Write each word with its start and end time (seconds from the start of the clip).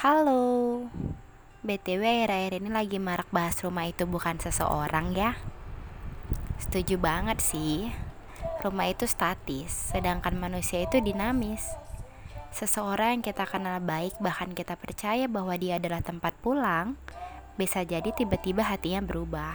Halo, 0.00 0.88
BTW 1.60 2.00
akhir-akhir 2.00 2.56
ini 2.56 2.72
lagi 2.72 2.96
marak 2.96 3.28
bahas 3.28 3.60
rumah 3.60 3.84
itu 3.84 4.08
bukan 4.08 4.40
seseorang 4.40 5.12
ya. 5.12 5.36
Setuju 6.56 6.96
banget 6.96 7.36
sih. 7.44 7.92
Rumah 8.64 8.96
itu 8.96 9.04
statis, 9.04 9.92
sedangkan 9.92 10.40
manusia 10.40 10.80
itu 10.88 11.04
dinamis. 11.04 11.68
Seseorang 12.48 13.20
yang 13.20 13.24
kita 13.28 13.44
kenal 13.44 13.76
baik 13.84 14.16
bahkan 14.24 14.56
kita 14.56 14.72
percaya 14.80 15.28
bahwa 15.28 15.52
dia 15.60 15.76
adalah 15.76 16.00
tempat 16.00 16.32
pulang 16.40 16.96
Bisa 17.60 17.84
jadi 17.84 18.08
tiba-tiba 18.16 18.64
hatinya 18.64 19.04
berubah. 19.04 19.52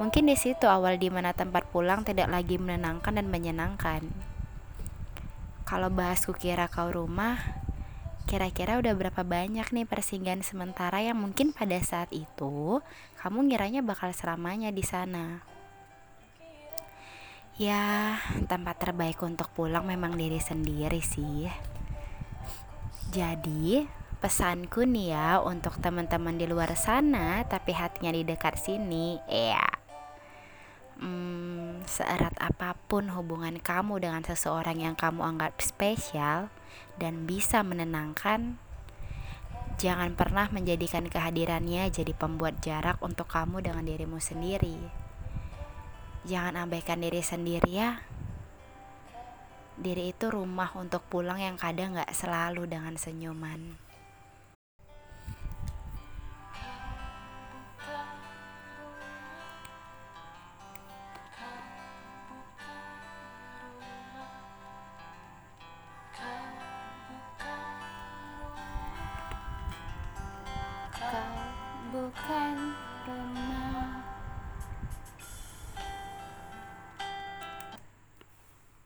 Mungkin 0.00 0.32
di 0.32 0.36
situ 0.40 0.64
awal 0.64 0.96
di 0.96 1.12
mana 1.12 1.36
tempat 1.36 1.68
pulang 1.68 2.08
tidak 2.08 2.32
lagi 2.32 2.56
menenangkan 2.56 3.20
dan 3.20 3.28
menyenangkan. 3.28 4.00
Kalau 5.68 5.92
bahas 5.92 6.24
kukira 6.24 6.72
kau 6.72 6.88
rumah, 6.88 7.59
Kira-kira 8.30 8.78
udah 8.78 8.94
berapa 8.94 9.26
banyak 9.26 9.74
nih 9.74 9.90
persinggahan 9.90 10.46
sementara 10.46 11.02
yang 11.02 11.18
mungkin 11.18 11.50
pada 11.50 11.74
saat 11.82 12.14
itu 12.14 12.78
kamu 13.18 13.50
ngiranya 13.50 13.82
bakal 13.82 14.14
selamanya 14.14 14.70
di 14.70 14.86
sana? 14.86 15.42
Ya, 17.58 18.22
tempat 18.46 18.78
terbaik 18.78 19.18
untuk 19.26 19.50
pulang 19.50 19.82
memang 19.82 20.14
diri 20.14 20.38
sendiri 20.38 21.02
sih. 21.02 21.50
Jadi, 23.10 23.90
pesanku 24.22 24.86
nih 24.86 25.10
ya 25.10 25.42
untuk 25.42 25.82
teman-teman 25.82 26.38
di 26.38 26.46
luar 26.46 26.78
sana 26.78 27.42
tapi 27.50 27.74
hatinya 27.74 28.14
di 28.14 28.22
dekat 28.22 28.62
sini, 28.62 29.18
ya. 29.26 29.66
Hmm, 31.02 31.82
seerat 31.82 32.38
apa 32.38 32.78
pun 32.86 33.10
hubungan 33.10 33.58
kamu 33.58 34.06
dengan 34.06 34.22
seseorang 34.22 34.78
yang 34.78 34.94
kamu 34.94 35.18
anggap 35.34 35.58
spesial, 35.58 36.46
dan 37.00 37.26
bisa 37.28 37.60
menenangkan, 37.64 38.60
jangan 39.80 40.12
pernah 40.14 40.46
menjadikan 40.52 41.08
kehadirannya 41.08 41.88
jadi 41.90 42.12
pembuat 42.14 42.60
jarak 42.62 43.00
untuk 43.00 43.26
kamu 43.26 43.64
dengan 43.64 43.84
dirimu 43.84 44.20
sendiri. 44.20 44.76
Jangan 46.28 46.68
abaikan 46.68 47.00
diri 47.00 47.24
sendiri 47.24 47.70
ya. 47.70 48.04
Diri 49.80 50.12
itu 50.12 50.28
rumah 50.28 50.76
untuk 50.76 51.00
pulang 51.08 51.40
yang 51.40 51.56
kadang 51.56 51.96
gak 51.96 52.12
selalu 52.12 52.68
dengan 52.68 53.00
senyuman. 53.00 53.89
Kau 72.10 72.18
bukan 72.26 72.58
rumah 72.58 72.89